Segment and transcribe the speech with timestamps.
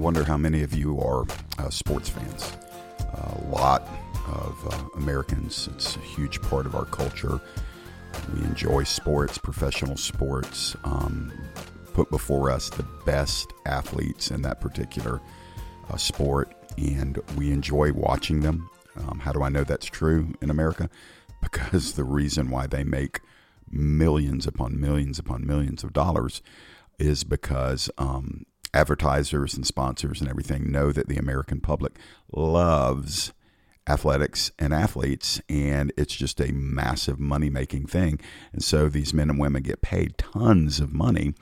[0.00, 1.26] wonder how many of you are
[1.58, 2.56] uh, sports fans.
[3.00, 3.82] a lot
[4.28, 7.38] of uh, Americans, it's a huge part of our culture.
[8.34, 11.30] We enjoy sports, professional sports, um,
[11.92, 15.20] put before us the best athletes in that particular
[15.90, 18.70] uh, sport, and we enjoy watching them.
[18.96, 20.88] Um, how do I know that's true in America?
[21.42, 23.20] Because the reason why they make
[23.70, 26.42] millions upon millions upon millions of dollars
[26.98, 31.98] is because um, advertisers and sponsors and everything know that the American public
[32.32, 33.32] loves
[33.88, 38.20] athletics and athletes, and it's just a massive money making thing.
[38.52, 41.34] And so these men and women get paid tons of money.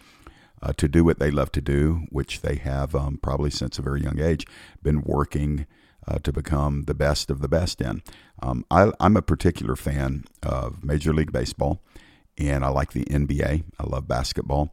[0.61, 3.83] Uh, to do what they love to do, which they have um, probably since a
[3.83, 4.45] very young age
[4.83, 5.69] been working
[6.09, 8.03] uh, to become the best of the best in.
[8.43, 11.81] Um, I, I'm a particular fan of Major League Baseball,
[12.37, 13.63] and I like the NBA.
[13.79, 14.73] I love basketball.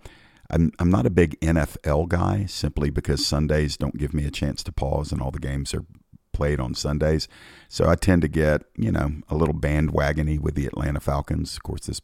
[0.49, 4.63] I'm, I'm not a big NFL guy simply because Sundays don't give me a chance
[4.63, 5.85] to pause and all the games are
[6.34, 7.27] played on Sundays.
[7.70, 11.55] So I tend to get, you know, a little bandwagony with the Atlanta Falcons.
[11.55, 12.02] Of course, this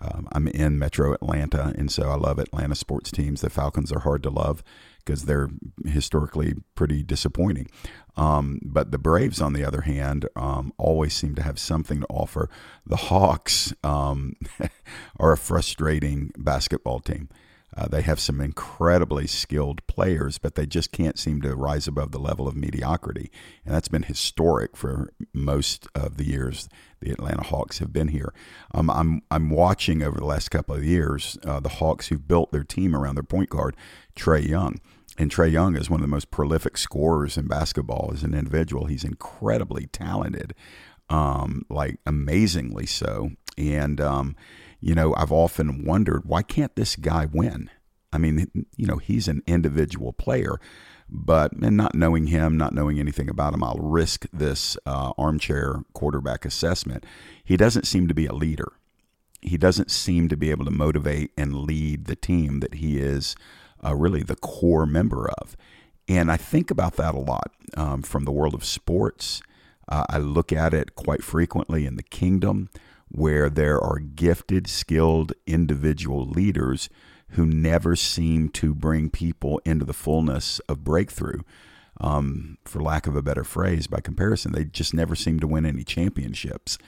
[0.00, 3.40] um, I'm in Metro Atlanta, and so I love Atlanta sports teams.
[3.40, 4.62] The Falcons are hard to love
[4.98, 5.48] because they're
[5.84, 7.68] historically pretty disappointing.
[8.16, 12.06] Um, but the Braves, on the other hand, um, always seem to have something to
[12.08, 12.48] offer.
[12.86, 14.34] The Hawks um,
[15.18, 17.28] are a frustrating basketball team.
[17.78, 22.10] Uh, they have some incredibly skilled players, but they just can't seem to rise above
[22.10, 23.30] the level of mediocrity.
[23.64, 26.68] And that's been historic for most of the years
[27.00, 28.34] the Atlanta Hawks have been here.
[28.74, 32.50] Um, I'm I'm watching over the last couple of years uh, the Hawks who've built
[32.50, 33.76] their team around their point guard
[34.16, 34.80] Trae Young.
[35.16, 38.86] And Trae Young is one of the most prolific scorers in basketball as an individual.
[38.86, 40.52] He's incredibly talented,
[41.08, 43.30] um, like amazingly so.
[43.56, 44.36] And um,
[44.80, 47.70] you know, I've often wondered why can't this guy win?
[48.12, 50.58] I mean, you know, he's an individual player,
[51.08, 55.82] but and not knowing him, not knowing anything about him, I'll risk this uh, armchair
[55.92, 57.04] quarterback assessment.
[57.44, 58.72] He doesn't seem to be a leader.
[59.40, 63.36] He doesn't seem to be able to motivate and lead the team that he is
[63.84, 65.56] uh, really the core member of.
[66.08, 69.42] And I think about that a lot um, from the world of sports.
[69.88, 72.70] Uh, I look at it quite frequently in the kingdom
[73.10, 76.88] where there are gifted, skilled individual leaders
[77.30, 81.40] who never seem to bring people into the fullness of breakthrough.
[82.00, 85.66] Um, for lack of a better phrase, by comparison, they just never seem to win
[85.66, 86.78] any championships.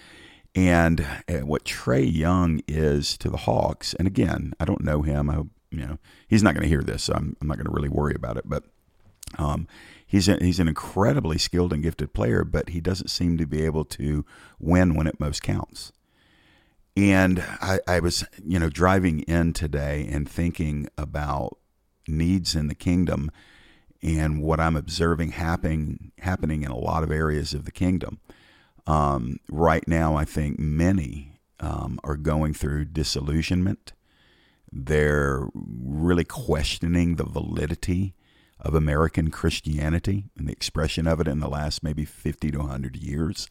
[0.54, 1.06] And
[1.42, 5.30] what Trae Young is to the Hawks, and again, I don't know him.
[5.30, 7.66] I, hope, you know, he's not going to hear this, so I'm, I'm not going
[7.66, 8.44] to really worry about it.
[8.46, 8.64] But
[9.38, 9.68] um,
[10.06, 13.64] he's a, he's an incredibly skilled and gifted player, but he doesn't seem to be
[13.64, 14.24] able to
[14.58, 15.92] win when it most counts.
[16.96, 21.58] And I, I was, you know, driving in today and thinking about
[22.08, 23.30] needs in the kingdom
[24.02, 28.18] and what I'm observing happening happening in a lot of areas of the kingdom.
[28.86, 33.92] Um, right now, I think many um, are going through disillusionment.
[34.72, 38.14] They're really questioning the validity
[38.58, 42.96] of American Christianity and the expression of it in the last maybe 50 to 100
[42.96, 43.48] years.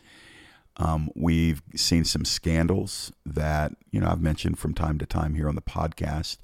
[0.79, 5.49] Um, we've seen some scandals that you know I've mentioned from time to time here
[5.49, 6.37] on the podcast.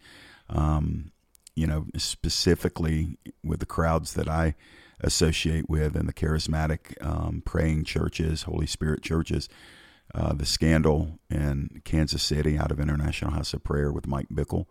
[0.50, 1.12] Um,
[1.56, 4.56] you know, specifically with the crowds that I
[5.00, 9.50] associate with and the charismatic um, praying churches, Holy Spirit churches.
[10.14, 14.66] Uh, the scandal in Kansas City out of International House of Prayer with Mike Bickle.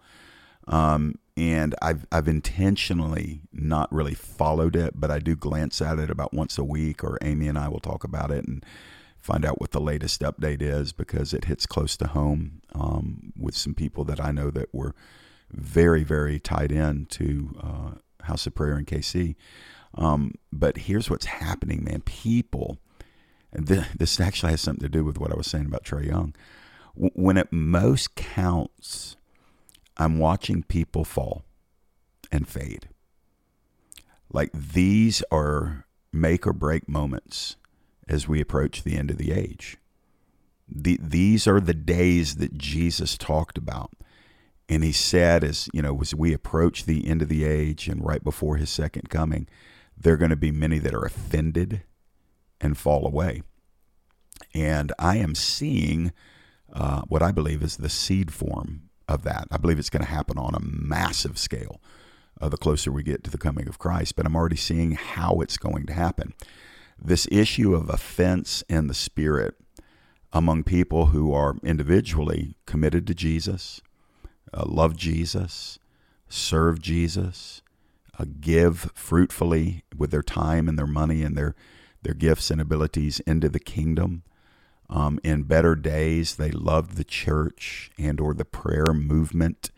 [0.69, 6.10] Um, and I've I've intentionally not really followed it, but I do glance at it
[6.10, 8.64] about once a week, or Amy and I will talk about it and
[9.24, 13.56] find out what the latest update is because it hits close to home um, with
[13.56, 14.94] some people that I know that were
[15.50, 19.34] very, very tied in to uh, House of Prayer in KC.
[19.94, 22.02] Um, but here's what's happening, man.
[22.02, 22.76] People,
[23.50, 26.34] this actually has something to do with what I was saying about Trae Young.
[26.94, 29.16] When it most counts,
[29.96, 31.44] I'm watching people fall
[32.30, 32.91] and fade.
[34.30, 37.56] Like these are make or break moments
[38.09, 39.78] as we approach the end of the age.
[40.68, 43.91] The, these are the days that Jesus talked about.
[44.68, 48.04] And he said, as you know, as we approach the end of the age and
[48.04, 49.47] right before his second coming,
[49.97, 51.83] there are going to be many that are offended
[52.60, 53.42] and fall away.
[54.54, 56.12] And I am seeing
[56.72, 59.48] uh, what I believe is the seed form of that.
[59.51, 61.80] I believe it's going to happen on a massive scale
[62.41, 65.41] uh, the closer we get to the coming of Christ, but I'm already seeing how
[65.41, 66.33] it's going to happen
[66.98, 69.54] this issue of offense in the spirit
[70.32, 73.80] among people who are individually committed to Jesus,
[74.52, 75.78] uh, love Jesus,
[76.28, 77.62] serve Jesus,
[78.18, 81.54] uh, give fruitfully with their time and their money and their
[82.02, 84.22] their gifts and abilities into the kingdom.
[84.91, 89.70] Um, in better days, they loved the church and or the prayer movement,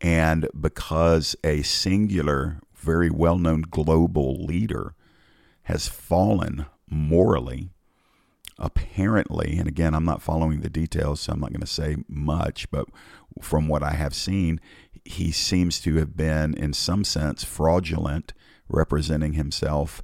[0.00, 4.94] and because a singular, very well-known global leader
[5.72, 7.70] has fallen morally,
[8.58, 12.70] apparently, and again, I'm not following the details, so I'm not going to say much,
[12.70, 12.88] but
[13.40, 14.60] from what I have seen,
[15.06, 18.34] he seems to have been, in some sense, fraudulent,
[18.68, 20.02] representing himself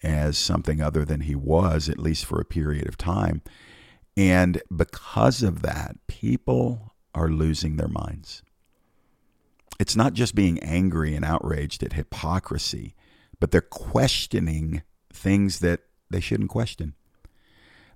[0.00, 3.42] as something other than he was, at least for a period of time.
[4.16, 8.44] And because of that, people are losing their minds.
[9.80, 12.94] It's not just being angry and outraged at hypocrisy,
[13.40, 14.82] but they're questioning
[15.20, 16.94] things that they shouldn't question.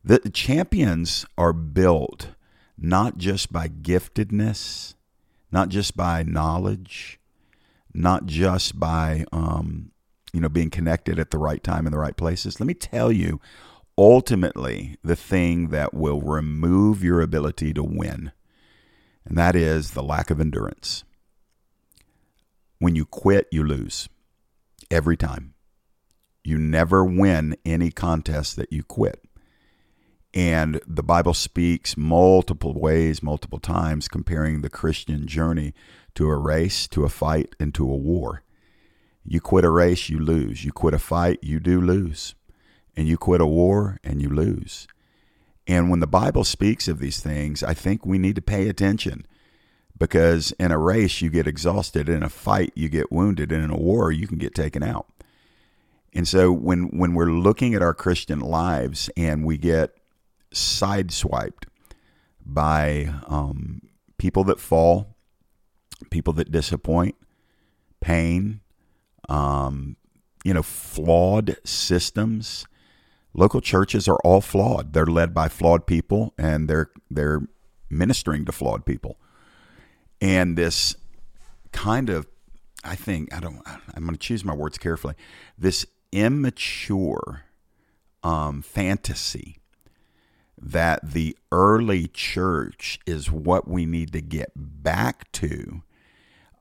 [0.04, 2.28] The champions are built
[2.76, 4.94] not just by giftedness,
[5.50, 7.18] not just by knowledge,
[7.94, 9.92] not just by um,
[10.32, 12.60] you know being connected at the right time in the right places.
[12.60, 13.40] Let me tell you,
[13.96, 18.32] ultimately, the thing that will remove your ability to win,
[19.24, 21.04] and that is the lack of endurance.
[22.78, 24.08] When you quit, you lose
[24.90, 25.53] every time.
[26.44, 29.24] You never win any contest that you quit.
[30.34, 35.74] And the Bible speaks multiple ways, multiple times, comparing the Christian journey
[36.14, 38.42] to a race, to a fight, and to a war.
[39.24, 40.64] You quit a race, you lose.
[40.64, 42.34] You quit a fight, you do lose.
[42.96, 44.86] And you quit a war, and you lose.
[45.66, 49.26] And when the Bible speaks of these things, I think we need to pay attention
[49.98, 52.08] because in a race, you get exhausted.
[52.08, 53.52] In a fight, you get wounded.
[53.52, 55.06] And in a war, you can get taken out.
[56.14, 59.96] And so when, when we're looking at our Christian lives and we get
[60.54, 61.64] sideswiped
[62.44, 63.82] by um,
[64.18, 65.16] people that fall,
[66.10, 67.16] people that disappoint,
[68.00, 68.60] pain,
[69.28, 69.96] um,
[70.44, 72.66] you know, flawed systems.
[73.32, 74.92] Local churches are all flawed.
[74.92, 77.48] They're led by flawed people, and they're they're
[77.90, 79.18] ministering to flawed people.
[80.20, 80.94] And this
[81.72, 82.28] kind of,
[82.84, 83.60] I think, I don't.
[83.66, 85.14] I'm going to choose my words carefully.
[85.58, 87.42] This immature
[88.22, 89.58] um, fantasy
[90.56, 95.82] that the early church is what we need to get back to.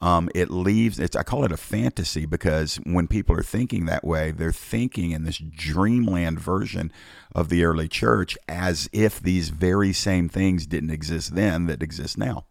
[0.02, 4.04] Um, it leaves it's I call it a fantasy because when people are thinking that
[4.04, 6.92] way, they're thinking in this dreamland version
[7.34, 12.18] of the early church as if these very same things didn't exist then that exist
[12.18, 12.46] now.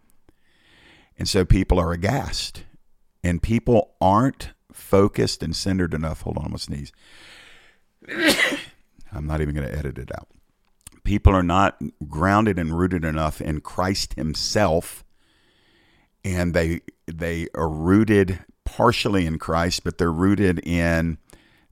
[1.18, 2.64] And so people are aghast.
[3.24, 6.22] And people aren't focused and centered enough.
[6.22, 6.92] Hold on, I'm gonna sneeze.
[9.12, 10.28] I'm not even gonna edit it out
[11.04, 15.04] people are not grounded and rooted enough in Christ Himself,
[16.24, 21.18] and they they are rooted partially in Christ, but they're rooted in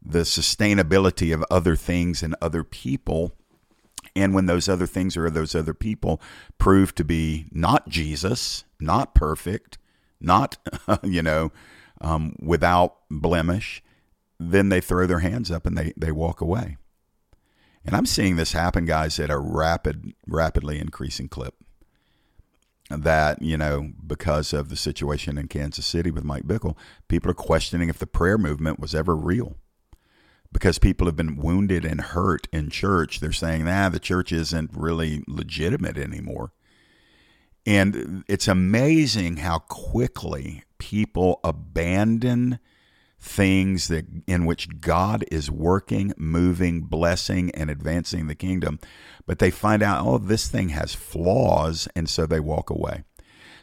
[0.02, 3.32] the sustainability of other things and other people.
[4.16, 6.20] And when those other things or those other people
[6.58, 9.78] prove to be not Jesus, not perfect,
[10.20, 10.56] not
[11.02, 11.52] you know
[12.00, 13.82] um, without blemish,
[14.38, 16.76] then they throw their hands up and they they walk away.
[17.84, 21.54] And I'm seeing this happen, guys, at a rapid, rapidly increasing clip.
[22.90, 26.76] That, you know, because of the situation in Kansas City with Mike Bickle,
[27.08, 29.56] people are questioning if the prayer movement was ever real.
[30.52, 34.72] Because people have been wounded and hurt in church, they're saying, nah, the church isn't
[34.74, 36.52] really legitimate anymore.
[37.64, 42.58] And it's amazing how quickly people abandon
[43.20, 48.80] things that in which God is working, moving, blessing, and advancing the kingdom.
[49.26, 53.04] But they find out, oh, this thing has flaws, and so they walk away.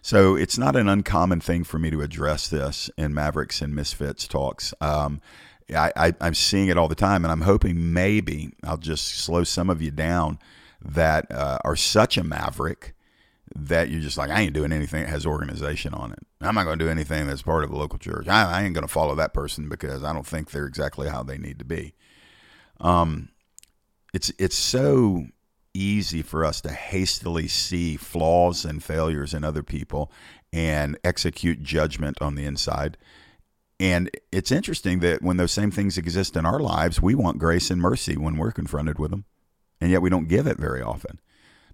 [0.02, 4.28] So it's not an uncommon thing for me to address this in Mavericks and Misfits
[4.28, 4.74] talks.
[4.80, 5.20] Um,
[5.76, 9.70] I, am seeing it all the time, and I'm hoping maybe I'll just slow some
[9.70, 10.40] of you down
[10.82, 12.96] that uh, are such a maverick
[13.60, 16.20] that you're just like, I ain't doing anything that has organization on it.
[16.42, 18.28] I'm not going to do anything that's part of a local church.
[18.28, 21.24] I, I ain't going to follow that person because I don't think they're exactly how
[21.24, 21.94] they need to be.
[22.80, 23.30] Um,
[24.14, 25.26] it's it's so
[25.74, 30.12] easy for us to hastily see flaws and failures in other people
[30.54, 32.98] and execute judgment on the inside.
[33.80, 37.70] And it's interesting that when those same things exist in our lives, we want grace
[37.70, 39.26] and mercy when we're confronted with them.
[39.80, 41.20] And yet we don't give it very often.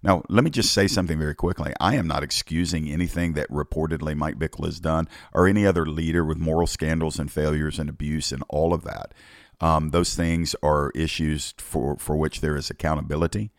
[0.04, 1.72] Now, let me just say something very quickly.
[1.80, 6.22] I am not excusing anything that reportedly Mike Bickle has done or any other leader
[6.22, 9.14] with moral scandals and failures and abuse and all of that.
[9.62, 13.50] Um, those things are issues for, for which there is accountability,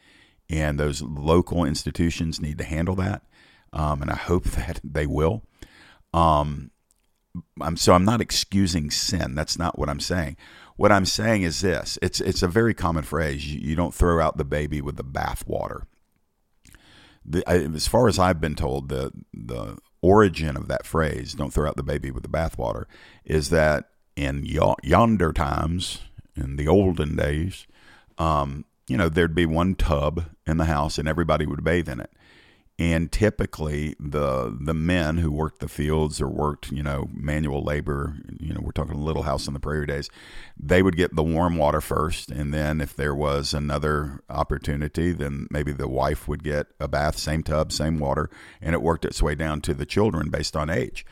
[0.48, 3.24] and those local institutions need to handle that.
[3.74, 5.42] Um, and I hope that they will.
[6.14, 6.70] Um,
[7.60, 9.34] I'm so I'm not excusing sin.
[9.34, 10.38] That's not what I'm saying.
[10.78, 13.52] What I'm saying is this: it's it's a very common phrase.
[13.52, 15.86] You, you don't throw out the baby with the bathwater.
[17.48, 21.78] As far as I've been told, the the origin of that phrase "don't throw out
[21.78, 22.86] the baby with the bathwater"
[23.24, 26.02] is that in yonder times,
[26.36, 27.68] in the olden days,
[28.18, 32.00] um, you know, there'd be one tub in the house and everybody would bathe in
[32.00, 32.12] it
[32.78, 38.16] and typically the the men who worked the fields or worked you know manual labor
[38.40, 40.10] you know we're talking little house on the prairie days
[40.58, 42.32] they would get the warm water first.
[42.32, 47.18] And then if there was another opportunity then maybe the wife would get a bath
[47.18, 48.30] same tub same water.
[48.62, 51.06] And it worked its way down to the children based on age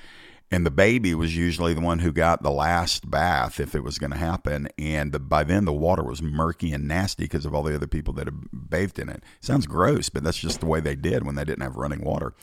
[0.53, 3.97] and the baby was usually the one who got the last bath if it was
[3.97, 4.67] going to happen.
[4.77, 7.87] And the, by then the water was murky and nasty because of all the other
[7.87, 9.23] people that had bathed in it.
[9.41, 12.35] Sounds gross but that's just the way they did when they didn't have running water.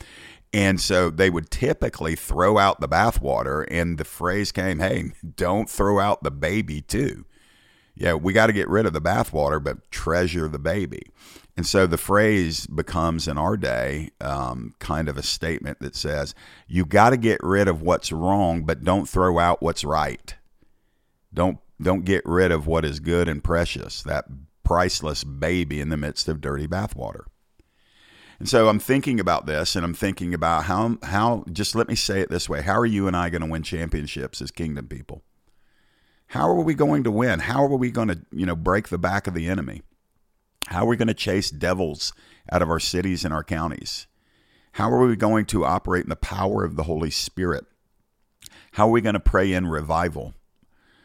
[0.53, 5.13] And so they would typically throw out the bath water and the phrase came hey
[5.37, 7.25] don't throw out the baby too.
[7.95, 11.03] Yeah we got to get rid of the bath water but treasure the baby
[11.61, 16.35] and so the phrase becomes in our day um, kind of a statement that says,
[16.67, 20.37] you got to get rid of what's wrong, but don't throw out what's right.
[21.35, 24.25] Don't, don't get rid of what is good and precious, that
[24.65, 27.25] priceless baby in the midst of dirty bathwater.
[28.39, 31.95] And so I'm thinking about this and I'm thinking about how, how, just let me
[31.95, 34.89] say it this way how are you and I going to win championships as kingdom
[34.89, 35.25] people?
[36.29, 37.41] How are we going to win?
[37.41, 39.83] How are we going to, you know, break the back of the enemy?
[40.71, 42.13] How are we going to chase devils
[42.51, 44.07] out of our cities and our counties?
[44.73, 47.67] How are we going to operate in the power of the Holy Spirit?
[48.73, 50.35] How are we going to pray in revival?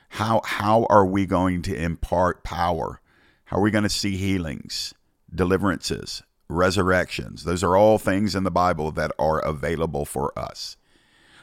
[0.09, 3.01] How, how are we going to impart power?
[3.45, 4.93] How are we going to see healings,
[5.33, 7.43] deliverances, resurrections?
[7.43, 10.77] Those are all things in the Bible that are available for us.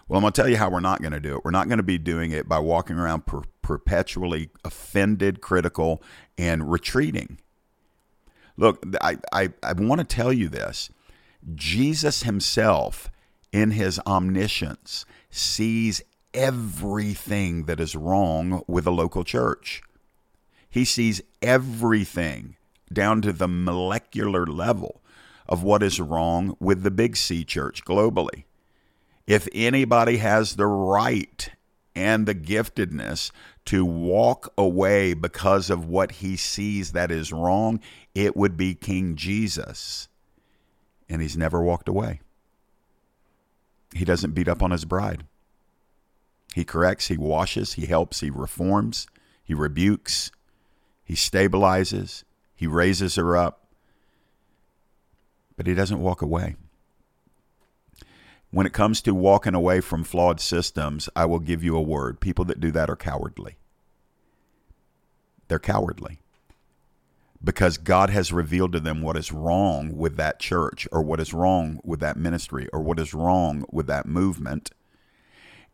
[0.07, 1.45] Well, I'm going to tell you how we're not going to do it.
[1.45, 6.01] We're not going to be doing it by walking around per- perpetually offended, critical,
[6.39, 7.39] and retreating.
[8.57, 10.91] Look, I, I, I want to tell you this.
[11.55, 13.11] Jesus himself,
[13.51, 16.03] in his omniscience, sees
[16.35, 19.83] everything that is wrong with a local church.
[20.69, 22.57] He sees everything
[22.93, 25.03] down to the molecular level
[25.49, 28.45] of what is wrong with the Big C church globally.
[29.27, 31.51] If anybody has the right
[31.95, 33.31] and the giftedness
[33.67, 37.81] to walk away because of what he sees that is wrong,
[38.15, 40.09] it would be King Jesus.
[41.09, 42.21] And he's never walked away.
[43.95, 45.25] He doesn't beat up on his bride.
[46.55, 49.07] He corrects, he washes, he helps, he reforms,
[49.43, 50.31] he rebukes,
[51.05, 53.67] he stabilizes, he raises her up.
[55.57, 56.57] But he doesn't walk away.
[58.53, 62.21] When it comes to walking away from flawed systems, I will give you a word.
[62.21, 63.57] People that do that are cowardly.
[65.49, 66.21] They're cowardly
[67.43, 71.33] because God has revealed to them what is wrong with that church or what is
[71.33, 74.71] wrong with that ministry or what is wrong with that movement.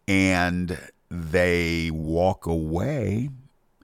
[0.06, 0.78] And
[1.10, 3.30] they walk away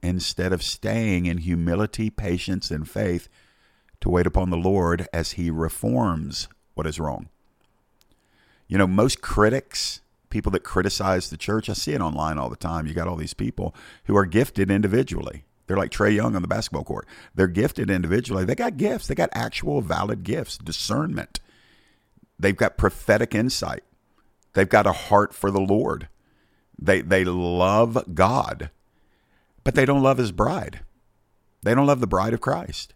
[0.01, 3.27] instead of staying in humility, patience, and faith
[3.99, 7.27] to wait upon the Lord as He reforms what is wrong.
[8.67, 12.55] You know, most critics, people that criticize the church, I see it online all the
[12.55, 12.87] time.
[12.87, 15.45] You got all these people who are gifted individually.
[15.67, 17.07] They're like Trae Young on the basketball court.
[17.33, 18.45] They're gifted individually.
[18.45, 19.07] They got gifts.
[19.07, 21.39] They got actual valid gifts, discernment.
[22.37, 23.83] They've got prophetic insight.
[24.53, 26.07] They've got a heart for the Lord.
[26.77, 28.69] They they love God,
[29.63, 30.81] but they don't love his bride.
[31.63, 32.93] They don't love the bride of Christ.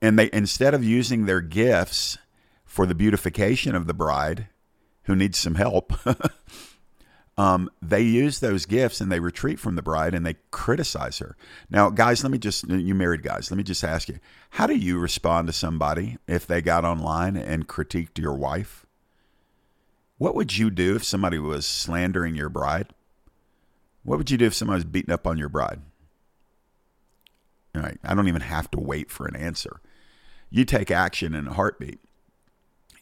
[0.00, 2.18] And they instead of using their gifts
[2.64, 4.48] for the beautification of the bride,
[5.04, 5.92] who needs some help,
[7.38, 11.36] um, they use those gifts and they retreat from the bride and they criticize her.
[11.70, 14.18] Now, guys, let me just, you married guys, let me just ask you,
[14.50, 18.86] how do you respond to somebody if they got online and critiqued your wife?
[20.18, 22.88] What would you do if somebody was slandering your bride?
[24.04, 25.80] What would you do if somebody was beating up on your bride?
[27.74, 29.80] All right, I don't even have to wait for an answer.
[30.50, 31.98] You take action in a heartbeat.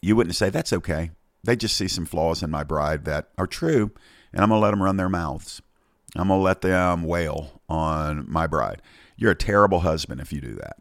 [0.01, 1.11] You wouldn't say, that's okay.
[1.43, 3.91] They just see some flaws in my bride that are true,
[4.31, 5.61] and I'm going to let them run their mouths.
[6.15, 8.81] I'm going to let them wail on my bride.
[9.15, 10.77] You're a terrible husband if you do that.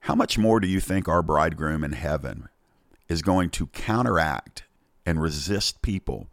[0.00, 2.48] How much more do you think our bridegroom in heaven
[3.08, 4.64] is going to counteract
[5.06, 6.28] and resist people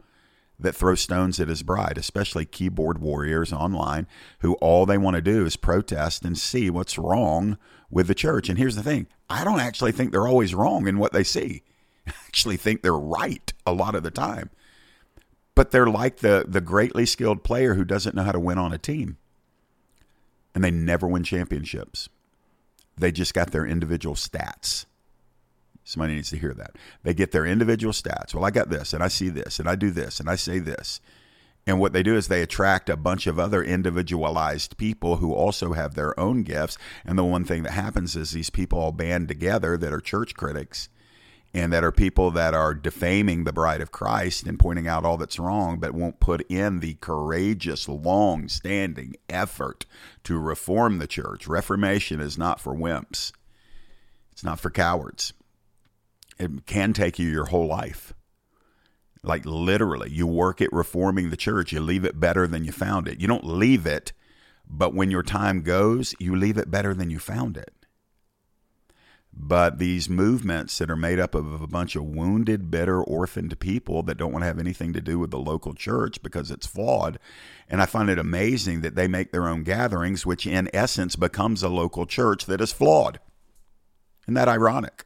[0.60, 4.08] that throw stones at his bride, especially keyboard warriors online
[4.40, 7.58] who all they want to do is protest and see what's wrong
[7.90, 8.48] with the church?
[8.48, 11.64] And here's the thing I don't actually think they're always wrong in what they see.
[12.08, 14.50] Actually think they're right a lot of the time.
[15.56, 18.74] but they're like the the greatly skilled player who doesn't know how to win on
[18.74, 19.18] a team.
[20.54, 22.10] And they never win championships.
[22.98, 24.86] They just got their individual stats.
[25.84, 26.76] Somebody needs to hear that.
[27.04, 28.34] They get their individual stats.
[28.34, 30.60] Well, I got this, and I see this, and I do this, and I say
[30.60, 31.02] this.
[31.68, 35.74] And what they do is they attract a bunch of other individualized people who also
[35.74, 36.78] have their own gifts.
[37.06, 40.36] And the one thing that happens is these people all band together that are church
[40.36, 40.90] critics
[41.54, 45.18] and that are people that are defaming the bride of Christ and pointing out all
[45.18, 49.86] that's wrong, but won't put in the courageous, long standing effort
[50.24, 51.48] to reform the church.
[51.48, 53.34] Reformation is not for wimps,
[54.32, 55.34] it's not for cowards.
[56.40, 58.14] It can take you your whole life.
[59.24, 63.08] Like literally, you work at reforming the church, you leave it better than you found
[63.08, 63.20] it.
[63.20, 64.14] You don't leave it,
[64.68, 67.81] but when your time goes, you leave it better than you found it.
[69.34, 74.04] But these movements that are made up of a bunch of wounded, bitter, orphaned people
[74.04, 77.18] that don't want to have anything to do with the local church because it's flawed.
[77.70, 81.64] And I find it amazing that they make their own gatherings, which in essence becomes
[81.64, 83.20] a local church that is flawed.
[84.26, 85.06] Isn't that ironic?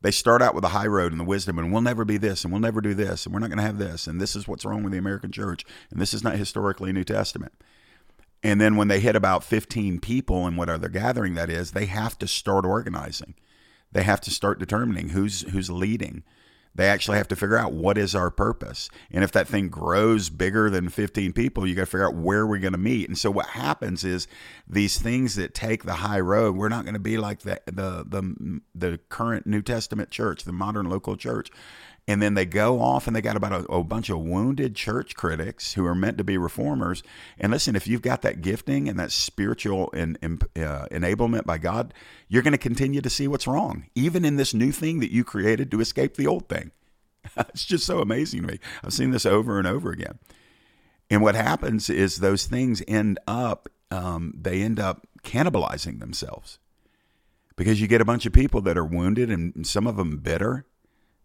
[0.00, 2.44] They start out with the high road and the wisdom, and we'll never be this,
[2.44, 4.46] and we'll never do this, and we're not going to have this, and this is
[4.46, 7.52] what's wrong with the American church, and this is not historically New Testament.
[8.44, 12.16] And then when they hit about 15 people and whatever gathering that is, they have
[12.18, 13.34] to start organizing.
[13.90, 16.22] They have to start determining who's who's leading
[16.74, 18.90] they actually have to figure out what is our purpose.
[19.10, 22.46] And if that thing grows bigger than 15 people, you got to figure out where
[22.46, 23.08] we're going to meet.
[23.08, 24.26] And so what happens is
[24.68, 28.04] these things that take the high road, we're not going to be like the, the
[28.08, 31.48] the the current New Testament church, the modern local church.
[32.06, 35.14] And then they go off and they got about a, a, bunch of wounded church
[35.14, 37.02] critics who are meant to be reformers.
[37.38, 41.56] And listen, if you've got that gifting and that spiritual in, in, uh, enablement by
[41.56, 41.94] God,
[42.28, 45.24] you're going to continue to see what's wrong, even in this new thing that you
[45.24, 46.72] created to escape the old thing.
[47.36, 48.58] it's just so amazing to me.
[48.82, 50.18] I've seen this over and over again.
[51.08, 56.58] And what happens is those things end up, um, they end up cannibalizing themselves
[57.56, 60.66] because you get a bunch of people that are wounded and some of them bitter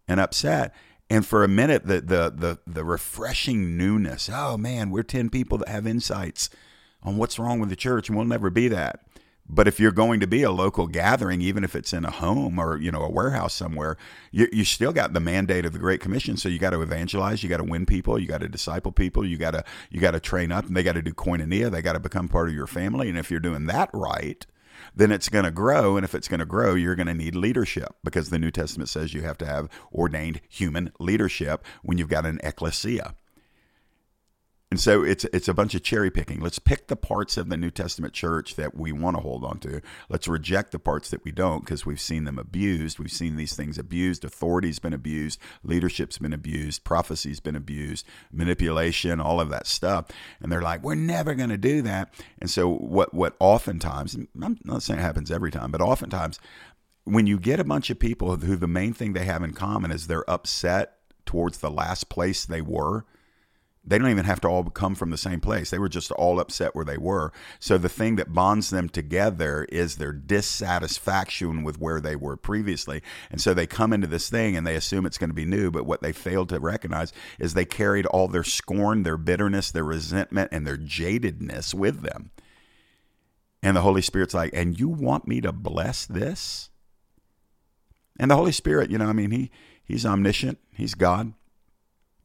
[0.09, 0.73] and upset.
[1.09, 4.29] And for a minute, the the the the refreshing newness.
[4.31, 6.49] Oh man, we're ten people that have insights
[7.01, 9.01] on what's wrong with the church, and we'll never be that.
[9.51, 12.59] But if you're going to be a local gathering, even if it's in a home
[12.59, 13.97] or you know a warehouse somewhere,
[14.31, 16.37] you, you still got the mandate of the Great Commission.
[16.37, 19.25] So you got to evangelize, you got to win people, you got to disciple people,
[19.25, 21.71] you got to you got to train up, and they got to do koinonia.
[21.71, 23.09] They got to become part of your family.
[23.09, 24.45] And if you're doing that right,
[24.95, 25.95] then it's going to grow.
[25.95, 28.89] And if it's going to grow, you're going to need leadership because the New Testament
[28.89, 33.15] says you have to have ordained human leadership when you've got an ecclesia.
[34.71, 36.41] And so it's it's a bunch of cherry picking.
[36.41, 39.57] Let's pick the parts of the New Testament church that we want to hold on
[39.61, 39.81] to.
[40.09, 42.99] Let's reject the parts that we don't because we've seen them abused.
[42.99, 44.23] We've seen these things abused.
[44.23, 45.39] Authority's been abused.
[45.63, 46.83] Leadership's been abused.
[46.83, 48.05] Prophecy's been abused.
[48.31, 50.05] Manipulation, all of that stuff.
[50.39, 52.13] And they're like, we're never going to do that.
[52.37, 56.39] And so what what oftentimes, I'm not saying it happens every time, but oftentimes
[57.05, 59.89] when you get a bunch of people who the main thing they have in common
[59.89, 63.05] is they're upset towards the last place they were–
[63.89, 65.71] they don't even have to all come from the same place.
[65.71, 67.33] They were just all upset where they were.
[67.59, 73.01] So the thing that bonds them together is their dissatisfaction with where they were previously.
[73.31, 75.71] And so they come into this thing and they assume it's going to be new.
[75.71, 79.83] But what they failed to recognize is they carried all their scorn, their bitterness, their
[79.83, 82.29] resentment, and their jadedness with them.
[83.63, 86.69] And the Holy Spirit's like, and you want me to bless this?
[88.19, 89.49] And the Holy Spirit, you know, I mean, he
[89.83, 91.33] he's omniscient, he's God.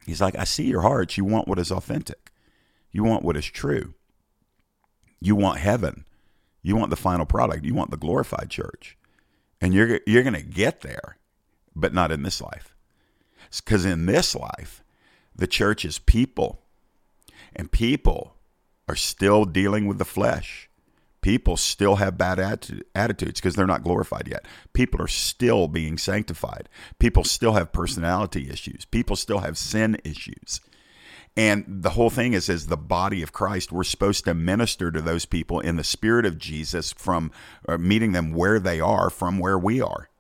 [0.06, 1.16] He's like, I see your hearts.
[1.16, 2.30] You want what is authentic.
[2.90, 3.94] You want what is true.
[5.20, 6.04] You want heaven.
[6.62, 7.64] You want the final product.
[7.64, 8.96] You want the glorified church.
[9.60, 11.18] And you're you're going to get there,
[11.74, 12.74] but not in this life.
[13.64, 14.82] Cuz in this life,
[15.34, 16.62] the church is people.
[17.56, 18.36] And people
[18.88, 20.68] are still dealing with the flesh
[21.24, 22.38] people still have bad
[22.94, 24.44] attitudes because they're not glorified yet.
[24.74, 26.68] People are still being sanctified.
[26.98, 28.84] People still have personality issues.
[28.84, 30.60] People still have sin issues.
[31.34, 35.00] And the whole thing is, as the body of Christ, we're supposed to minister to
[35.00, 37.30] those people in the spirit of Jesus from
[37.78, 40.10] meeting them where they are from where we are.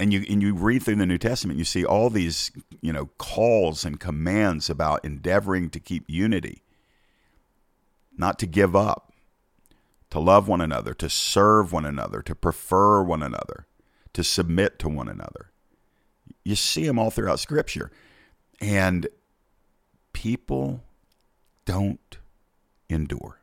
[0.00, 3.10] And you and you read through the New Testament, you see all these, you know,
[3.16, 6.64] calls and commands about endeavoring to keep unity,
[8.16, 9.06] not to give up,
[10.10, 13.66] to love one another, to serve one another, to prefer one another,
[14.12, 15.50] to submit to one another.
[16.44, 17.90] You see them all throughout Scripture.
[18.60, 19.08] And
[20.12, 20.82] people
[21.64, 22.18] don't
[22.88, 23.40] endure,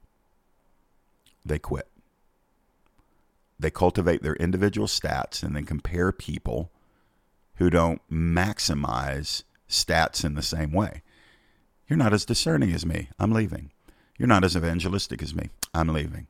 [1.45, 1.87] they quit.
[3.59, 6.71] They cultivate their individual stats and then compare people
[7.55, 11.01] who don't maximize stats in the same way.
[11.87, 13.09] You're not as discerning as me.
[13.17, 13.71] I'm leaving.
[14.19, 15.49] You're not as evangelistic as me.
[15.73, 16.27] I'm leaving.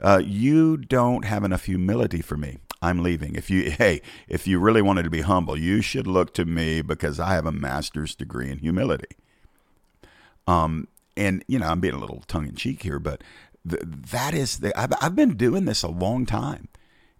[0.00, 2.58] Uh, you don't have enough humility for me.
[2.82, 3.34] I'm leaving.
[3.34, 6.82] If you, hey, if you really wanted to be humble, you should look to me
[6.82, 9.16] because I have a master's degree in humility.
[10.46, 13.24] Um, and you know, I'm being a little tongue in cheek here, but
[13.68, 16.68] th- that is the, I've, I've been doing this a long time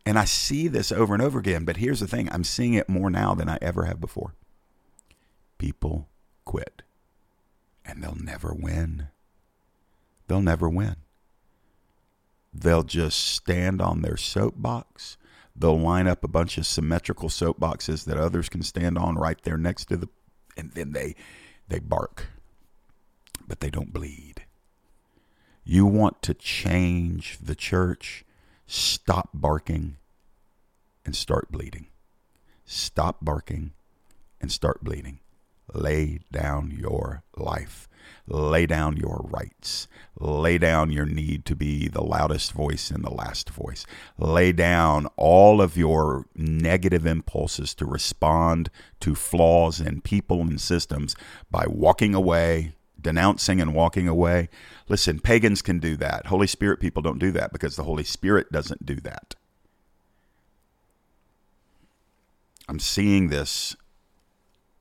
[0.05, 1.65] and I see this over and over again.
[1.65, 4.35] But here's the thing I'm seeing it more now than I ever have before.
[5.59, 6.09] People
[6.45, 6.83] quit
[7.85, 9.09] and they'll never win.
[10.29, 10.97] They'll never win.
[12.59, 15.19] They'll just stand on their soapbox.
[15.55, 19.59] They'll line up a bunch of symmetrical soapboxes that others can stand on right there
[19.59, 20.09] next to the,
[20.57, 21.15] and then they,
[21.69, 22.29] they bark,
[23.47, 24.45] but they don't bleed.
[25.65, 28.25] You want to change the church?
[28.67, 29.97] Stop barking
[31.05, 31.89] and start bleeding.
[32.65, 33.73] Stop barking
[34.41, 35.21] and start bleeding.
[35.73, 37.89] Lay down your life.
[38.29, 39.87] Lay down your rights.
[40.19, 43.87] Lay down your need to be the loudest voice and the last voice.
[44.19, 51.15] Lay down all of your negative impulses to respond to flaws in people and systems
[51.51, 54.49] by walking away, denouncing and walking away.
[54.89, 56.27] Listen, pagans can do that.
[56.27, 59.35] Holy Spirit people don't do that because the Holy Spirit doesn't do that.
[62.69, 63.77] I'm seeing this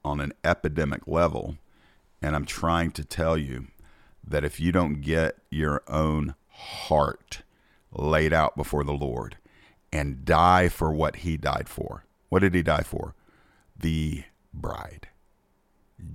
[0.05, 1.57] on an epidemic level.
[2.21, 3.67] And I'm trying to tell you
[4.23, 7.41] that if you don't get your own heart
[7.91, 9.37] laid out before the Lord
[9.91, 13.15] and die for what he died for, what did he die for?
[13.77, 15.09] The bride.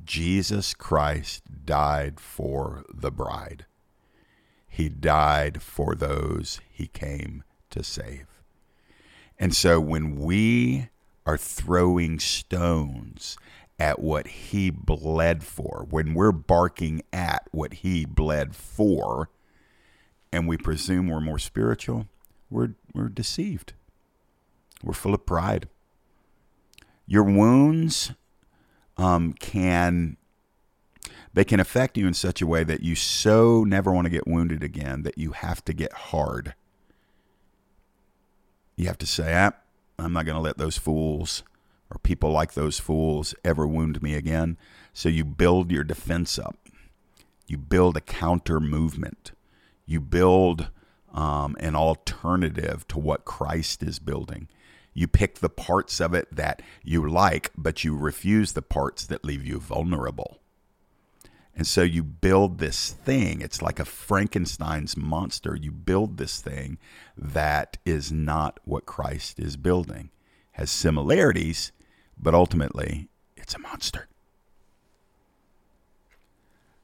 [0.04, 3.66] Jesus Christ died for the bride.
[4.68, 8.26] He died for those he came to save.
[9.38, 10.90] And so when we
[11.26, 13.36] are throwing stones
[13.80, 19.30] at what he bled for, when we're barking at what he bled for,
[20.30, 22.06] and we presume we're more spiritual,
[22.50, 23.72] we're, we're deceived.
[24.82, 25.68] We're full of pride.
[27.06, 28.12] Your wounds
[28.96, 30.16] um, can
[31.32, 34.26] they can affect you in such a way that you so never want to get
[34.26, 36.54] wounded again that you have to get hard.
[38.76, 39.52] You have to say, ah,
[39.98, 41.44] I'm not going to let those fools
[41.90, 44.56] or people like those fools ever wound me again.
[44.92, 46.56] So you build your defense up.
[47.46, 49.32] You build a counter movement.
[49.86, 50.70] You build
[51.12, 54.48] um, an alternative to what Christ is building.
[54.94, 59.24] You pick the parts of it that you like, but you refuse the parts that
[59.24, 60.38] leave you vulnerable.
[61.54, 63.40] And so you build this thing.
[63.40, 65.56] It's like a Frankenstein's monster.
[65.56, 66.78] You build this thing
[67.16, 70.10] that is not what Christ is building.
[70.52, 71.72] Has similarities,
[72.20, 74.08] but ultimately it's a monster.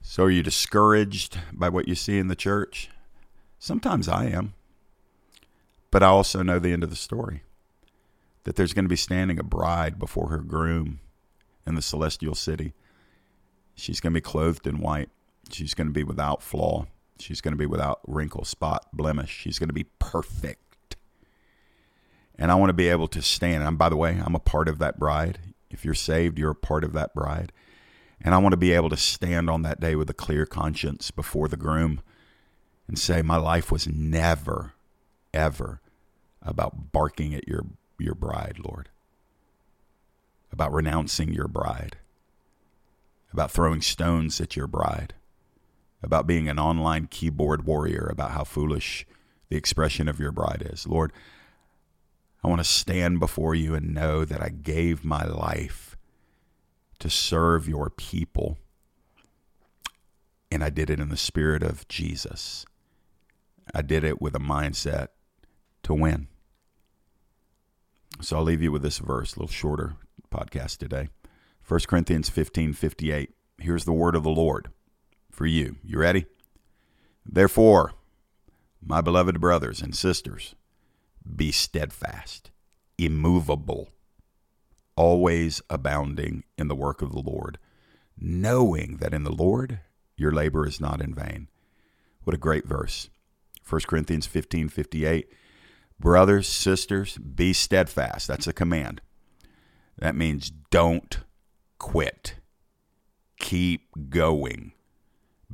[0.00, 2.90] So, are you discouraged by what you see in the church?
[3.58, 4.54] Sometimes I am.
[5.90, 7.42] But I also know the end of the story
[8.44, 11.00] that there's going to be standing a bride before her groom
[11.66, 12.72] in the celestial city.
[13.74, 15.10] She's going to be clothed in white.
[15.50, 16.86] She's going to be without flaw.
[17.18, 19.30] She's going to be without wrinkle, spot, blemish.
[19.30, 20.65] She's going to be perfect
[22.38, 23.62] and I want to be able to stand.
[23.62, 25.38] And by the way, I'm a part of that bride.
[25.70, 27.52] If you're saved, you're a part of that bride.
[28.20, 31.10] And I want to be able to stand on that day with a clear conscience
[31.10, 32.00] before the groom
[32.88, 34.74] and say, My life was never,
[35.34, 35.80] ever
[36.42, 37.66] about barking at your,
[37.98, 38.88] your bride, Lord,
[40.52, 41.96] about renouncing your bride,
[43.32, 45.14] about throwing stones at your bride,
[46.02, 49.06] about being an online keyboard warrior, about how foolish
[49.48, 50.86] the expression of your bride is.
[50.86, 51.12] Lord,
[52.46, 55.96] I want to stand before you and know that I gave my life
[57.00, 58.56] to serve your people.
[60.48, 62.64] And I did it in the spirit of Jesus.
[63.74, 65.08] I did it with a mindset
[65.82, 66.28] to win.
[68.20, 69.96] So I'll leave you with this verse, a little shorter
[70.32, 71.08] podcast today.
[71.66, 73.30] 1 Corinthians 15 58.
[73.58, 74.70] Here's the word of the Lord
[75.32, 75.78] for you.
[75.82, 76.26] You ready?
[77.28, 77.94] Therefore,
[78.80, 80.54] my beloved brothers and sisters,
[81.34, 82.50] be steadfast,
[82.98, 83.90] immovable,
[84.96, 87.58] always abounding in the work of the Lord,
[88.18, 89.80] knowing that in the Lord
[90.16, 91.48] your labor is not in vain.
[92.24, 93.08] What a great verse.
[93.68, 95.28] 1 Corinthians 15 58.
[95.98, 98.28] Brothers, sisters, be steadfast.
[98.28, 99.00] That's a command.
[99.98, 101.20] That means don't
[101.78, 102.34] quit.
[103.38, 104.72] Keep going.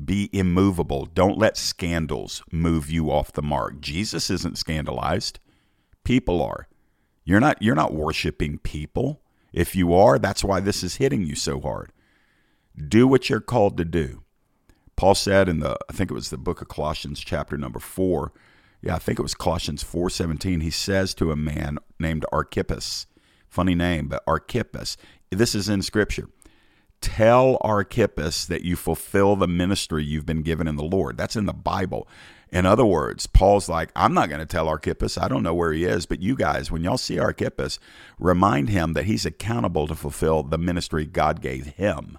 [0.05, 1.07] Be immovable.
[1.07, 3.81] Don't let scandals move you off the mark.
[3.81, 5.39] Jesus isn't scandalized
[6.05, 6.69] people are.
[7.25, 9.21] You're not you're not worshiping people.
[9.53, 11.93] If you are, that's why this is hitting you so hard.
[12.88, 14.23] Do what you're called to do.
[14.97, 18.33] Paul said in the, I think it was the book of Colossians, chapter number four.
[18.81, 20.61] Yeah, I think it was Colossians 4:17.
[20.62, 23.07] He says to a man named Archippus,
[23.49, 24.97] funny name, but Archippus.
[25.31, 26.29] This is in Scripture.
[27.01, 31.17] Tell Archippus that you fulfill the ministry you've been given in the Lord.
[31.17, 32.09] That's in the Bible.
[32.53, 35.17] In other words, Paul's like, I'm not going to tell Archippus.
[35.17, 37.79] I don't know where he is, but you guys, when y'all see Archippus,
[38.19, 42.19] remind him that he's accountable to fulfill the ministry God gave him.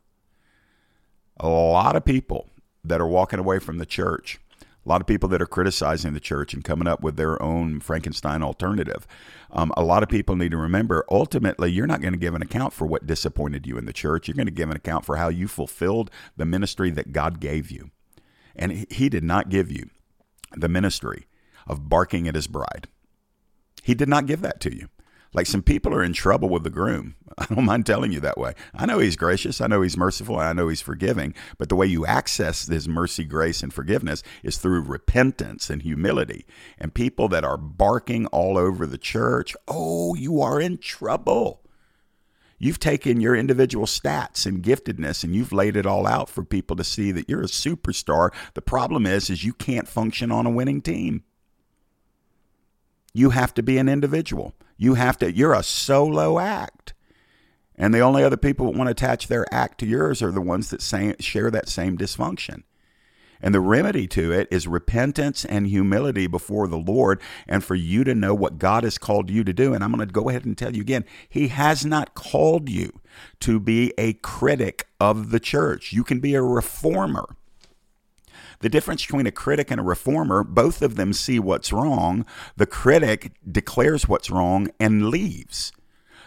[1.40, 2.50] A lot of people
[2.84, 4.40] that are walking away from the church,
[4.84, 7.80] a lot of people that are criticizing the church and coming up with their own
[7.80, 9.06] Frankenstein alternative.
[9.52, 12.42] Um, a lot of people need to remember ultimately, you're not going to give an
[12.42, 14.28] account for what disappointed you in the church.
[14.28, 17.70] You're going to give an account for how you fulfilled the ministry that God gave
[17.70, 17.92] you.
[18.56, 19.90] And He did not give you
[20.56, 21.28] the ministry
[21.68, 22.88] of barking at his bride.
[23.84, 24.90] He did not give that to you.
[25.34, 27.16] Like some people are in trouble with the groom.
[27.38, 28.54] I don't mind telling you that way.
[28.74, 29.60] I know he's gracious.
[29.60, 30.38] I know he's merciful.
[30.38, 31.34] I know he's forgiving.
[31.58, 36.46] But the way you access his mercy, grace, and forgiveness is through repentance and humility.
[36.78, 41.63] And people that are barking all over the church, oh, you are in trouble.
[42.64, 46.78] You've taken your individual stats and giftedness and you've laid it all out for people
[46.78, 48.34] to see that you're a superstar.
[48.54, 51.26] The problem is is you can't function on a winning team.
[53.14, 54.54] You have to be an individual.
[54.78, 56.94] You have to you're a solo act.
[57.76, 60.40] And the only other people that want to attach their act to yours are the
[60.40, 62.64] ones that say, share that same dysfunction.
[63.44, 68.06] And the remedy to it is repentance and humility before the Lord, and for you
[68.06, 69.74] to know what God has called you to do.
[69.74, 73.02] And I'm going to go ahead and tell you again He has not called you
[73.42, 75.92] to be a critic of the church.
[75.92, 77.36] You can be a reformer.
[78.62, 82.26] The difference between a critic and a reformer, both of them see what's wrong.
[82.56, 85.74] The critic declares what's wrong and leaves.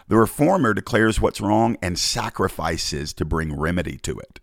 [0.07, 4.39] The reformer declares what's wrong and sacrifices to bring remedy to it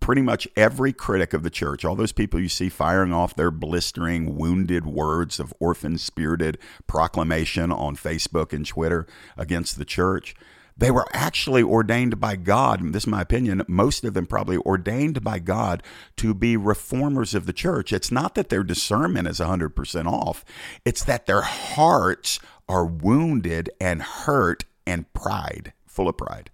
[0.00, 3.50] pretty much every critic of the church, all those people you see firing off their
[3.50, 10.34] blistering, wounded words of orphan spirited proclamation on Facebook and Twitter against the church,
[10.76, 12.92] they were actually ordained by God.
[12.92, 13.64] This is my opinion.
[13.66, 15.82] Most of them probably ordained by God
[16.16, 17.92] to be reformers of the church.
[17.92, 20.44] It's not that their discernment is 100% off,
[20.84, 26.50] it's that their hearts are wounded and hurt and pride, full of pride.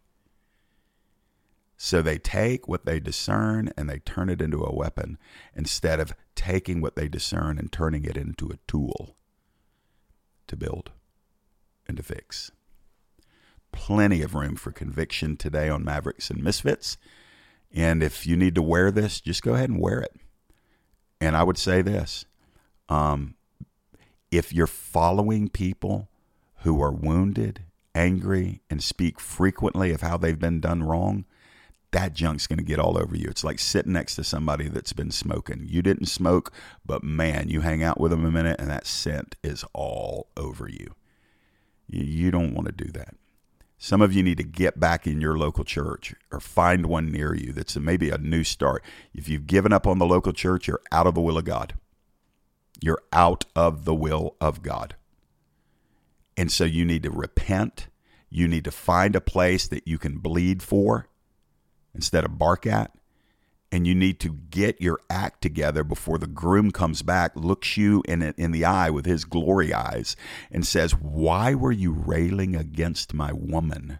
[1.84, 5.18] So they take what they discern and they turn it into a weapon
[5.54, 9.16] instead of taking what they discern and turning it into a tool
[10.46, 10.92] to build
[11.86, 12.50] and to fix.
[13.70, 16.96] Plenty of room for conviction today on Mavericks and Misfits.
[17.70, 20.16] And if you need to wear this, just go ahead and wear it.
[21.20, 22.24] And I would say this
[22.88, 23.34] um,
[24.30, 26.08] if you're following people
[26.60, 31.26] who are wounded, angry, and speak frequently of how they've been done wrong,
[31.94, 33.28] that junk's going to get all over you.
[33.28, 35.64] It's like sitting next to somebody that's been smoking.
[35.68, 36.52] You didn't smoke,
[36.84, 40.68] but man, you hang out with them a minute and that scent is all over
[40.68, 40.96] you.
[41.86, 43.14] You don't want to do that.
[43.78, 47.32] Some of you need to get back in your local church or find one near
[47.32, 48.82] you that's maybe a new start.
[49.14, 51.74] If you've given up on the local church, you're out of the will of God.
[52.80, 54.96] You're out of the will of God.
[56.36, 57.86] And so you need to repent.
[58.30, 61.06] You need to find a place that you can bleed for
[61.94, 62.92] instead of bark at.
[63.72, 68.04] And you need to get your act together before the groom comes back, looks you
[68.06, 70.14] in, in the eye with his glory eyes,
[70.50, 73.98] and says, Why were you railing against my woman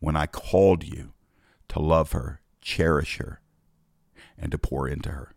[0.00, 1.14] when I called you
[1.68, 3.40] to love her, cherish her,
[4.36, 5.32] and to pour into her?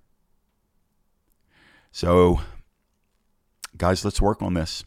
[1.93, 2.41] So,
[3.77, 4.83] guys, let's work on this.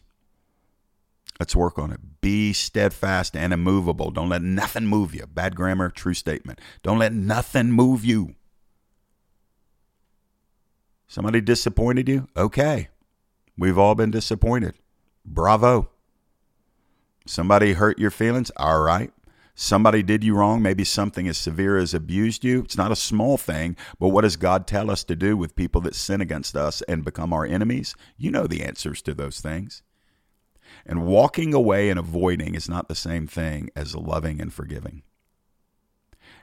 [1.41, 2.21] Let's work on it.
[2.21, 4.11] Be steadfast and immovable.
[4.11, 5.25] Don't let nothing move you.
[5.25, 6.61] Bad grammar, true statement.
[6.83, 8.35] Don't let nothing move you.
[11.07, 12.27] Somebody disappointed you?
[12.37, 12.89] Okay.
[13.57, 14.75] We've all been disappointed.
[15.25, 15.89] Bravo.
[17.25, 18.51] Somebody hurt your feelings?
[18.57, 19.11] All right.
[19.55, 22.59] Somebody did you wrong, maybe something as severe as abused you.
[22.59, 25.81] It's not a small thing, but what does God tell us to do with people
[25.81, 27.95] that sin against us and become our enemies?
[28.15, 29.81] You know the answers to those things.
[30.85, 35.03] And walking away and avoiding is not the same thing as loving and forgiving.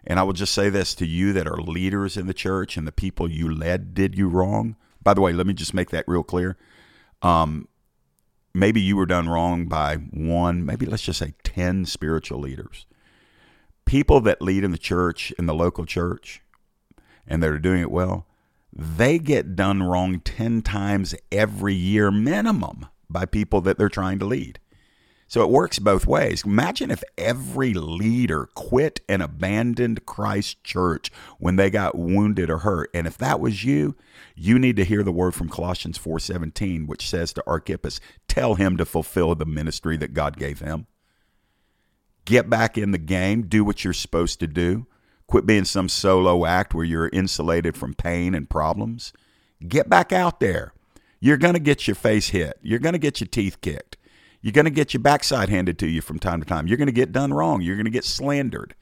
[0.05, 2.87] And I will just say this to you that are leaders in the church and
[2.87, 4.77] the people you led did you wrong.
[5.03, 6.57] By the way, let me just make that real clear.
[7.23, 7.69] Um,
[8.55, 12.87] maybe you were done wrong by one, maybe let's just say 10 spiritual leaders.
[13.85, 16.43] People that lead in the church, in the local church,
[17.27, 18.27] and that are doing it well,
[18.73, 24.25] they get done wrong 10 times every year minimum by people that they're trying to
[24.25, 24.59] lead.
[25.31, 26.43] So it works both ways.
[26.45, 32.91] Imagine if every leader quit and abandoned Christ Church when they got wounded or hurt.
[32.95, 33.95] And if that was you,
[34.35, 38.79] you need to hear the word from Colossians 4:17 which says to Archippus, tell him
[38.79, 40.87] to fulfill the ministry that God gave him.
[42.25, 44.87] Get back in the game, do what you're supposed to do.
[45.27, 49.13] Quit being some solo act where you're insulated from pain and problems.
[49.67, 50.73] Get back out there.
[51.21, 52.59] You're going to get your face hit.
[52.63, 53.97] You're going to get your teeth kicked.
[54.41, 56.67] You're going to get your backside handed to you from time to time.
[56.67, 57.61] You're going to get done wrong.
[57.61, 58.75] You're going to get slandered.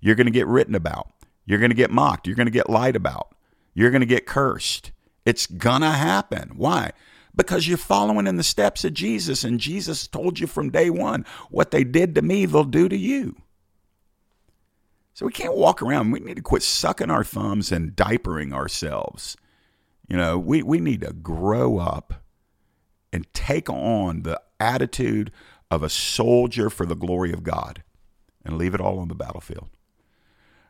[0.00, 1.12] You're going to get written about.
[1.44, 2.26] You're going to get mocked.
[2.26, 3.34] You're going to get lied about.
[3.74, 4.92] You're going to get cursed.
[5.26, 6.52] It's going to happen.
[6.56, 6.92] Why?
[7.34, 11.24] Because you're following in the steps of Jesus, and Jesus told you from day one
[11.50, 13.36] what they did to me, they'll do to you.
[15.14, 16.10] So we can't walk around.
[16.10, 19.36] We need to quit sucking our thumbs and diapering ourselves.
[20.12, 22.22] You know, we, we need to grow up
[23.14, 25.32] and take on the attitude
[25.70, 27.82] of a soldier for the glory of God
[28.44, 29.70] and leave it all on the battlefield.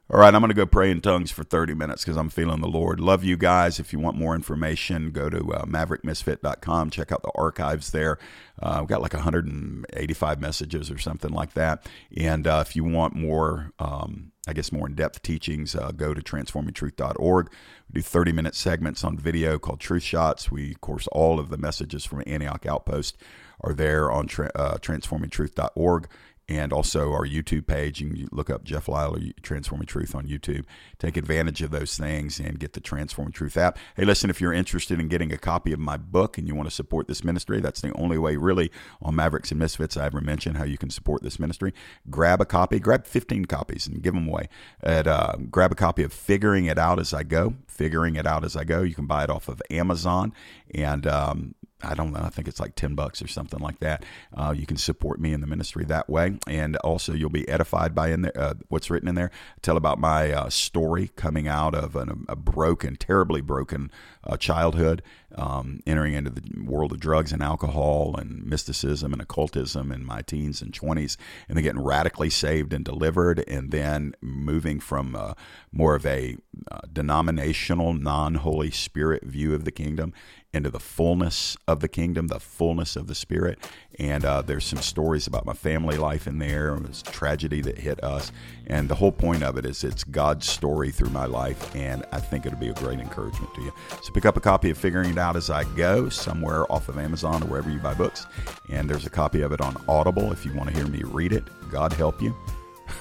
[0.09, 2.61] All right, I'm going to go pray in tongues for 30 minutes because I'm feeling
[2.61, 3.01] the Lord.
[3.01, 3.81] Love you guys.
[3.81, 6.91] If you want more information, go to uh, maverickmisfit.com.
[6.91, 8.19] Check out the archives there.
[8.61, 11.85] Uh, we've got like 185 messages or something like that.
[12.17, 16.15] And uh, if you want more, um, I guess, more in depth teachings, uh, go
[16.15, 17.51] to transformingtruth.org.
[17.89, 20.51] We do 30 minute segments on video called Truth Shots.
[20.51, 23.17] We, of course, all of the messages from Antioch Outpost
[23.61, 26.09] are there on tra- uh, transformingtruth.org
[26.59, 28.01] and also our YouTube page.
[28.01, 30.65] And you can look up Jeff Lyle or Transforming Truth on YouTube.
[30.99, 33.79] Take advantage of those things and get the Transforming Truth app.
[33.97, 36.69] Hey, listen, if you're interested in getting a copy of my book and you want
[36.69, 40.21] to support this ministry, that's the only way, really, on Mavericks and Misfits I ever
[40.21, 41.73] mentioned how you can support this ministry.
[42.11, 44.49] Grab a copy, grab 15 copies and give them away.
[44.83, 47.55] At, uh, grab a copy of Figuring It Out As I Go.
[47.67, 48.83] Figuring It Out As I Go.
[48.83, 50.33] You can buy it off of Amazon.
[50.75, 52.21] And um, I don't know.
[52.23, 54.05] I think it's like 10 bucks or something like that.
[54.37, 56.39] Uh, you can support me in the ministry that way.
[56.47, 59.31] And also, you'll be edified by in there, uh, what's written in there.
[59.63, 63.91] Tell about my uh, story coming out of an, a broken, terribly broken
[64.25, 65.03] uh, childhood,
[65.35, 70.23] um, entering into the world of drugs and alcohol and mysticism and occultism in my
[70.23, 71.17] teens and 20s,
[71.49, 75.35] and then getting radically saved and delivered, and then moving from uh,
[75.73, 76.37] more of a
[76.71, 80.13] uh, denominational, non Holy Spirit view of the kingdom
[80.55, 83.59] into the fullness of the kingdom, the fullness of the Spirit.
[83.99, 86.75] And uh, there's some stories about my family life in there.
[86.75, 88.33] It was tragedy that hit us.
[88.67, 91.75] And the whole point of it is it's God's story through my life.
[91.75, 93.73] And I think it'll be a great encouragement to you.
[94.03, 96.99] So pick up a copy of Figuring It Out as I Go somewhere off of
[96.99, 98.27] Amazon or wherever you buy books.
[98.69, 101.33] And there's a copy of it on Audible if you want to hear me read
[101.33, 101.45] it.
[101.71, 102.37] God help you.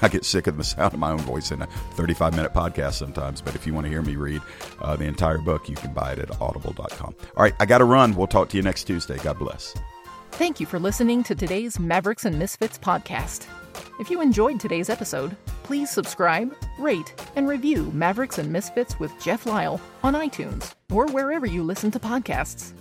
[0.02, 2.94] I get sick of the sound of my own voice in a 35 minute podcast
[2.94, 3.40] sometimes.
[3.40, 4.42] But if you want to hear me read
[4.80, 7.14] uh, the entire book, you can buy it at audible.com.
[7.36, 8.14] All right, I got to run.
[8.14, 9.16] We'll talk to you next Tuesday.
[9.18, 9.74] God bless.
[10.32, 13.46] Thank you for listening to today's Mavericks and Misfits podcast.
[14.00, 19.46] If you enjoyed today's episode, please subscribe, rate, and review Mavericks and Misfits with Jeff
[19.46, 22.72] Lyle on iTunes or wherever you listen to podcasts.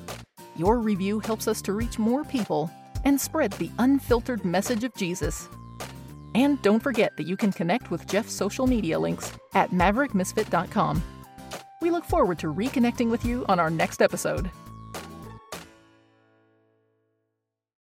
[0.55, 2.71] Your review helps us to reach more people
[3.03, 5.47] and spread the unfiltered message of Jesus.
[6.33, 11.01] And don't forget that you can connect with Jeff's social media links at maverickmisfit.com.
[11.81, 14.51] We look forward to reconnecting with you on our next episode.